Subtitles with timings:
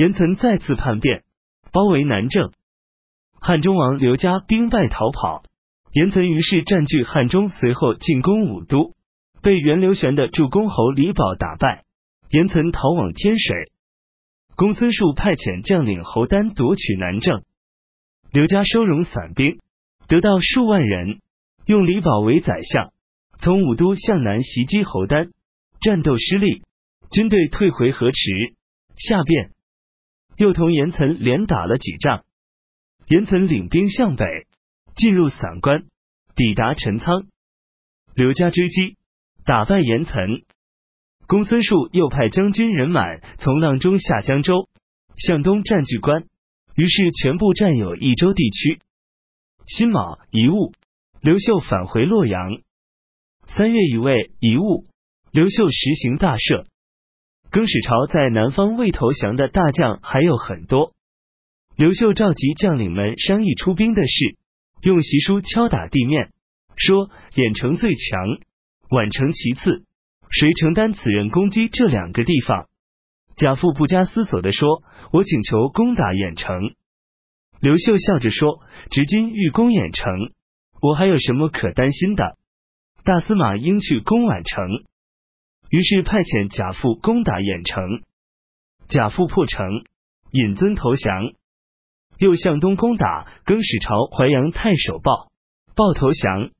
[0.00, 1.24] 严岑再次叛变，
[1.72, 2.52] 包围南郑。
[3.38, 5.42] 汉中王刘嘉兵败逃跑，
[5.92, 8.94] 严岑于是占据汉中，随后进攻武都，
[9.42, 11.84] 被袁刘玄的助公侯李宝打败。
[12.30, 13.72] 严岑逃往天水，
[14.56, 17.42] 公孙述派遣将领侯丹夺取南郑。
[18.32, 19.58] 刘嘉收容散兵，
[20.08, 21.18] 得到数万人，
[21.66, 22.90] 用李宝为宰相，
[23.38, 25.28] 从武都向南袭击侯丹，
[25.82, 26.62] 战斗失利，
[27.10, 28.54] 军队退回河池。
[28.96, 29.50] 下变，
[30.40, 32.24] 又同严岑连打了几仗。
[33.08, 34.24] 严岑领兵向北，
[34.96, 35.84] 进入散关，
[36.34, 37.26] 抵达陈仓。
[38.14, 38.96] 刘家追击，
[39.44, 40.44] 打败严岑。
[41.26, 44.70] 公孙述又派将军任满从阆中下江州，
[45.18, 46.24] 向东占据关，
[46.74, 48.80] 于是全部占有益州地区。
[49.66, 50.72] 辛卯乙戊，
[51.20, 52.62] 刘秀返回洛阳。
[53.46, 54.86] 三月乙未乙戊，
[55.32, 56.64] 刘秀实行大赦。
[57.50, 60.92] 更始朝在南方未投降的大将还有很多。
[61.76, 64.36] 刘秀召集将领们商议出兵的事，
[64.82, 66.30] 用檄书敲打地面，
[66.76, 68.38] 说：“兖城最强，
[68.90, 69.84] 宛城其次，
[70.30, 72.68] 谁承担此任攻击这两个地方？”
[73.36, 76.74] 贾父不加思索的说：“我请求攻打兖城。”
[77.60, 78.60] 刘秀笑着说
[78.92, 80.32] ：“直今欲攻兖城，
[80.80, 82.36] 我还有什么可担心的？
[83.02, 84.84] 大司马应去攻宛城。”
[85.70, 88.02] 于是派遣贾父攻打兖城，
[88.88, 89.84] 贾父破城，
[90.32, 91.32] 尹尊投降。
[92.18, 95.30] 又向东攻打更始朝淮阳太守鲍，
[95.76, 96.50] 鲍投降。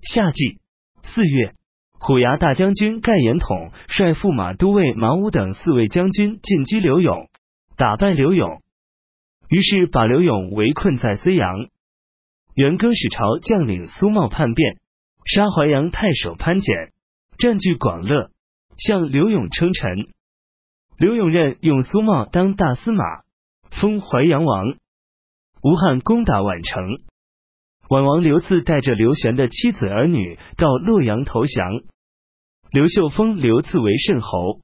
[0.00, 0.58] 夏季
[1.02, 1.54] 四月，
[1.92, 7.28] 虎牙大将军盖延统率驸马都尉马武等四位将军进击刘勇，
[7.76, 8.62] 打败刘勇，
[9.50, 11.68] 于是把刘勇围困在睢阳。
[12.54, 14.78] 原更始朝将领苏茂叛变，
[15.26, 16.92] 杀淮阳太守潘简，
[17.38, 18.30] 占据广乐，
[18.76, 20.08] 向刘永称臣。
[20.98, 23.04] 刘永任用苏茂当大司马。
[23.80, 24.74] 封淮阳王，
[25.62, 27.00] 吴汉攻打宛城，
[27.88, 31.80] 宛王刘赐带着刘玄的妻子儿女到洛阳投降。
[32.70, 34.60] 刘秀封刘赐为慎侯。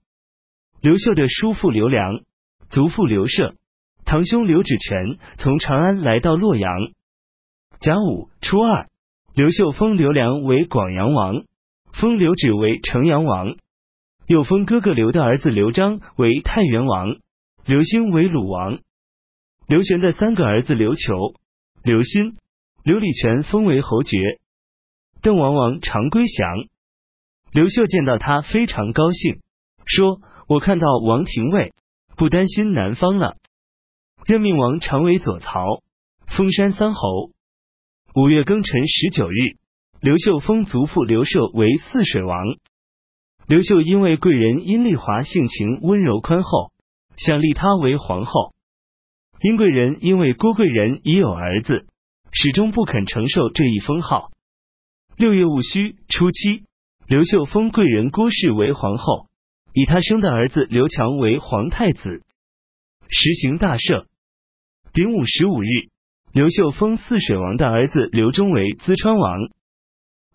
[0.82, 2.20] 刘秀的叔父刘良、
[2.68, 3.54] 族父刘涉、
[4.04, 6.70] 堂兄刘志全从长安来到洛阳。
[7.80, 8.88] 甲午初二，
[9.32, 11.44] 刘秀封刘良为广阳王，
[12.00, 13.56] 封刘祉为城阳王，
[14.28, 17.16] 又封哥哥刘的儿子刘璋为太原王，
[17.64, 18.78] 刘兴为鲁王。
[19.66, 21.34] 刘玄的三个儿子刘求、
[21.82, 22.36] 刘歆、
[22.84, 24.16] 刘礼全封为侯爵。
[25.22, 26.46] 邓王王常归降。
[27.50, 29.40] 刘秀见到他非常高兴，
[29.84, 31.72] 说：“我看到王廷尉，
[32.16, 33.34] 不担心南方了。”
[34.24, 35.82] 任命王常为左曹，
[36.28, 37.30] 封山三侯。
[38.14, 39.56] 五月庚辰十九日，
[40.00, 42.46] 刘秀封族父刘涉为泗水王。
[43.48, 46.70] 刘秀因为贵人阴丽华性情温柔宽厚，
[47.16, 48.54] 想立她为皇后。
[49.42, 51.86] 殷贵人因为郭贵人已有儿子，
[52.30, 54.30] 始终不肯承受这一封号。
[55.16, 56.62] 六月戊戌初七，
[57.08, 59.26] 刘秀封贵人郭氏为皇后，
[59.72, 62.22] 以他生的儿子刘强为皇太子，
[63.08, 64.06] 实行大赦。
[64.92, 65.66] 丙午十五日，
[66.32, 69.50] 刘秀封泗水王的儿子刘忠为淄川王。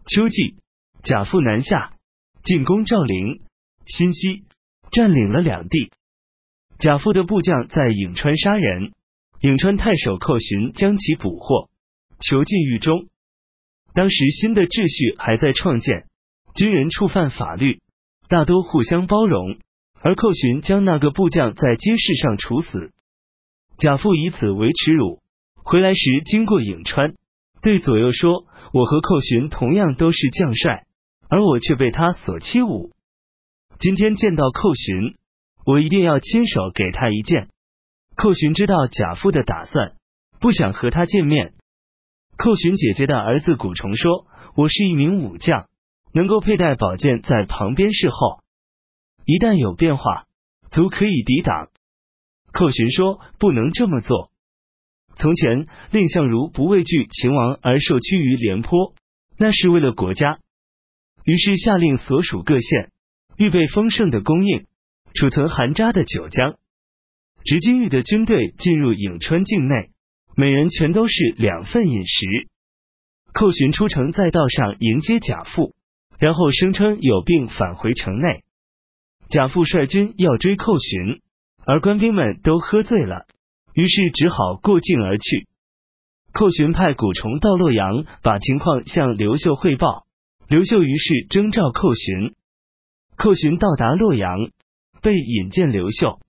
[0.06, 0.58] 秋季，
[1.04, 1.94] 贾父南下，
[2.44, 3.42] 进攻赵陵、
[3.86, 4.44] 新息，
[4.92, 5.92] 占领了两地。
[6.78, 8.92] 贾父的部将在颍川杀人，
[9.40, 11.70] 颍川太守寇寻将其捕获，
[12.20, 13.08] 囚禁狱中。
[13.94, 16.08] 当时新的秩序还在创建，
[16.54, 17.80] 军人触犯法律，
[18.28, 19.58] 大多互相包容，
[20.02, 22.92] 而寇寻将那个部将在街市上处死。
[23.78, 25.22] 贾父以此为耻辱，
[25.64, 27.14] 回来时经过颍川，
[27.62, 30.86] 对左右说：“我和寇寻同样都是将帅，
[31.30, 32.92] 而我却被他所欺侮。
[33.80, 35.16] 今天见到寇寻。”
[35.66, 37.48] 我一定要亲手给他一剑。
[38.18, 39.94] 寇寻知道贾父的打算，
[40.42, 41.54] 不想和他见面。
[42.36, 45.70] 寇寻姐姐的儿子古虫说：“我是一名武将，
[46.12, 48.44] 能够佩戴宝剑在旁边侍候，
[49.24, 50.26] 一旦有变化，
[50.70, 51.70] 足可以抵挡。”
[52.52, 54.33] 寇寻说：“不能这么做。
[55.18, 58.94] 从前蔺相如不畏惧秦王而受屈于廉颇，
[59.38, 60.40] 那是为了国家。
[61.26, 62.92] 于是下令所属各县
[63.38, 64.66] 预备丰盛的供应。”
[65.16, 66.56] 储存含渣的酒浆，
[67.46, 69.92] 执金玉的军队进入颍川境内，
[70.36, 72.48] 每人全都是两份饮食。
[73.32, 75.76] 寇寻出城，在道上迎接贾父，
[76.18, 78.42] 然后声称有病返回城内。
[79.30, 81.22] 贾父率军要追寇寻，
[81.64, 83.28] 而官兵们都喝醉了，
[83.74, 85.48] 于是只好过境而去。
[86.34, 90.06] 寇寻派古虫到洛阳，把情况向刘秀汇报。
[90.48, 92.34] 刘秀于是征召寇寻。
[93.16, 94.38] 寇寻到达洛阳。
[95.02, 96.22] 被引见刘秀，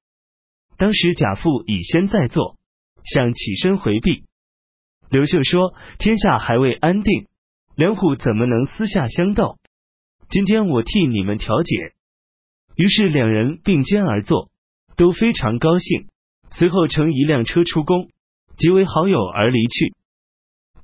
[0.77, 2.57] 当时贾父已先在座，
[3.05, 4.25] 想起身回避。
[5.11, 7.29] 刘秀说：“天下还未安定，
[7.77, 9.59] 两虎怎么能私下相斗？
[10.29, 11.93] 今天我替你们调解。”
[12.75, 14.51] 于是两人并肩而坐，
[14.97, 16.09] 都非常高兴。
[16.57, 18.09] 随后乘一辆车出宫，
[18.57, 19.93] 即为好友而离去。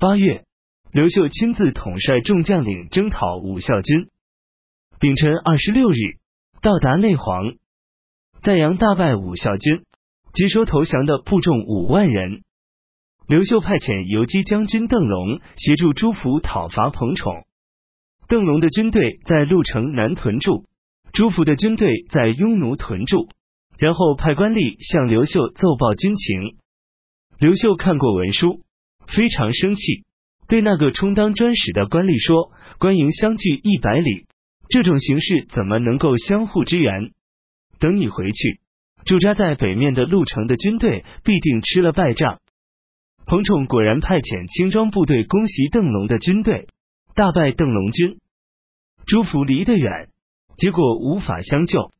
[0.00, 0.44] 八月，
[0.92, 4.08] 刘秀亲自统帅众将领征讨武孝军。
[4.98, 5.96] 丙辰二十六日，
[6.60, 7.54] 到达内黄，
[8.42, 9.84] 在阳大败武孝军，
[10.32, 12.42] 接收投降的部众五万人。
[13.28, 17.44] 刘秀派遣游击将军邓龙协助朱福讨伐彭宠。
[18.26, 20.64] 邓龙的军队在鹿城南屯驻，
[21.12, 23.28] 朱福的军队在雍奴屯驻。
[23.80, 26.58] 然后派官吏向刘秀奏报军情。
[27.38, 28.60] 刘秀看过文书，
[29.06, 30.04] 非常生气，
[30.48, 34.26] 对那个充当专使的官吏说：“官营相距一百里，
[34.68, 37.12] 这种形势怎么能够相互支援？
[37.78, 38.60] 等你回去，
[39.06, 42.38] 驻扎在北面的鹿城的军队必定吃了败仗。”
[43.24, 46.68] 彭宠果然派遣轻装部队攻袭邓龙的军队，
[47.14, 48.18] 大败邓龙军。
[49.06, 50.10] 朱福离得远，
[50.58, 51.92] 结果无法相救。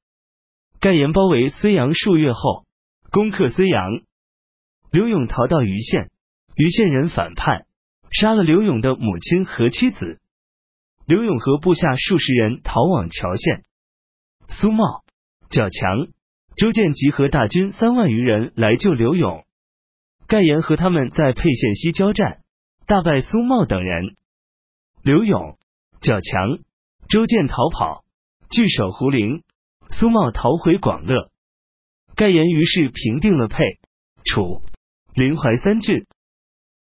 [0.81, 2.65] 盖延包围睢阳数月后，
[3.11, 4.03] 攻克睢阳。
[4.91, 6.11] 刘勇逃到余县，
[6.57, 7.67] 余县人反叛，
[8.11, 10.21] 杀了刘勇的母亲和妻子。
[11.05, 13.63] 刘勇和部下数十人逃往谯县。
[14.49, 15.05] 苏茂、
[15.51, 16.09] 较强、
[16.57, 19.45] 周建集合大军三万余人来救刘勇。
[20.29, 22.41] 盖延和他们在沛县西交战，
[22.87, 24.17] 大败苏茂等人。
[25.03, 25.59] 刘勇、
[26.01, 26.59] 较强、
[27.07, 28.03] 周建逃跑，
[28.49, 29.43] 据守胡陵。
[29.91, 31.31] 苏茂逃回广乐。
[32.17, 33.65] 盖延于是平定了沛、
[34.25, 34.63] 楚、
[35.15, 36.07] 临淮三郡。